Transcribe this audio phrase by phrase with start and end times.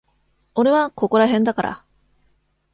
[0.55, 1.85] 俺はここらへんだから。